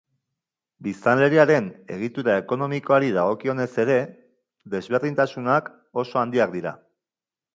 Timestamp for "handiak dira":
6.25-6.75